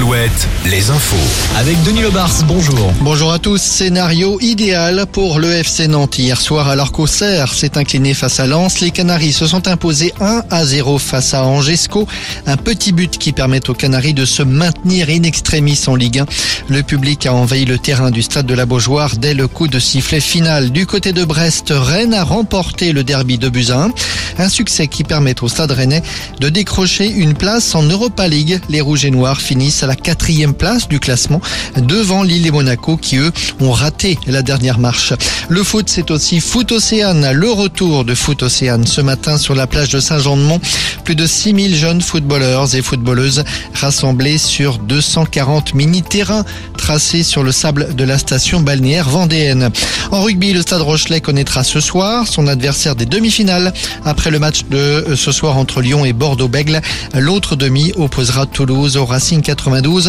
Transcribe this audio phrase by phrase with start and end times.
[0.00, 1.16] al Alouette, les infos.
[1.56, 2.92] Avec Denis Lebars, bonjour.
[3.00, 3.58] Bonjour à tous.
[3.58, 8.80] Scénario idéal pour le FC Nantes hier soir alors qu'Auxerre s'est incliné face à Lens.
[8.80, 12.06] Les Canaries se sont imposés 1 à 0 face à Angesco.
[12.46, 16.26] Un petit but qui permet aux Canaries de se maintenir in extremis en Ligue 1.
[16.68, 19.78] Le public a envahi le terrain du stade de la Beaujoire dès le coup de
[19.78, 20.70] sifflet final.
[20.70, 23.90] Du côté de Brest, Rennes a remporté le derby de Buzyn.
[24.38, 26.02] Un succès qui permet au stade rennais
[26.40, 28.60] de décrocher une place en Europa League.
[28.68, 31.40] Les Rouges et Noirs finissent à la quatrième place du classement
[31.76, 35.12] devant Lille et Monaco qui eux ont raté la dernière marche.
[35.48, 39.68] Le foot c'est aussi Foot Océane, le retour de Foot Océane ce matin sur la
[39.68, 40.60] plage de Saint-Jean-de-Mont.
[41.04, 46.44] Plus de 6000 jeunes footballeurs et footballeuses rassemblés sur 240 mini-terrains
[46.76, 49.70] tracés sur le sable de la station balnéaire vendéenne.
[50.10, 53.72] En rugby, le Stade Rochelet connaîtra ce soir son adversaire des demi-finales.
[54.04, 56.80] Après le match de ce soir entre Lyon et Bordeaux-Bègle,
[57.14, 59.99] l'autre demi opposera Toulouse au Racing 92.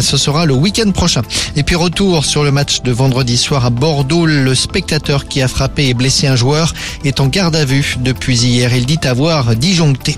[0.00, 1.22] Ce sera le week-end prochain.
[1.56, 4.26] Et puis retour sur le match de vendredi soir à Bordeaux.
[4.26, 6.74] Le spectateur qui a frappé et blessé un joueur
[7.04, 8.74] est en garde à vue depuis hier.
[8.74, 10.16] Il dit avoir disjoncté.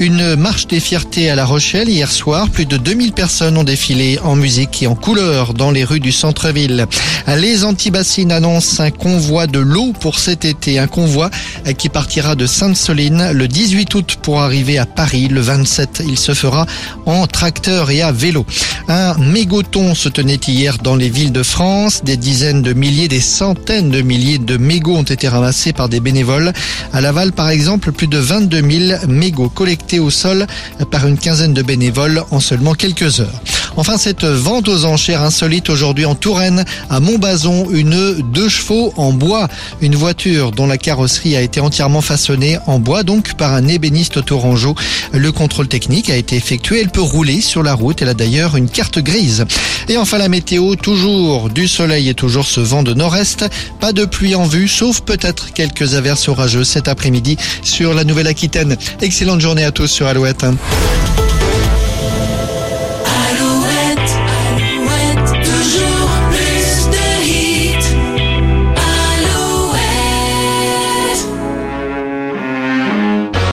[0.00, 2.48] Une marche des fiertés à La Rochelle hier soir.
[2.48, 6.10] Plus de 2000 personnes ont défilé en musique et en couleur dans les rues du
[6.10, 6.86] centre-ville.
[7.26, 10.78] Les antibassines annoncent un convoi de l'eau pour cet été.
[10.78, 11.28] Un convoi
[11.76, 16.02] qui partira de Sainte-Soline le 18 août pour arriver à Paris le 27.
[16.08, 16.64] Il se fera
[17.04, 18.46] en tracteur et à vélo.
[18.88, 22.04] Un mégoton se tenait hier dans les villes de France.
[22.04, 26.00] Des dizaines de milliers, des centaines de milliers de mégots ont été ramassés par des
[26.00, 26.54] bénévoles.
[26.94, 30.46] À Laval, par exemple, plus de 22 000 mégots collectés au sol
[30.90, 33.40] par une quinzaine de bénévoles en seulement quelques heures.
[33.80, 39.14] Enfin, cette vente aux enchères insolite aujourd'hui en Touraine, à Montbazon, une deux chevaux en
[39.14, 39.48] bois.
[39.80, 44.22] Une voiture dont la carrosserie a été entièrement façonnée en bois, donc par un ébéniste
[44.22, 44.74] tourangeau.
[45.14, 46.82] Le contrôle technique a été effectué.
[46.82, 48.02] Elle peut rouler sur la route.
[48.02, 49.46] Elle a d'ailleurs une carte grise.
[49.88, 53.46] Et enfin, la météo, toujours du soleil et toujours ce vent de nord-est.
[53.80, 58.76] Pas de pluie en vue, sauf peut-être quelques averses orageuses cet après-midi sur la Nouvelle-Aquitaine.
[59.00, 60.44] Excellente journée à tous sur Alouette.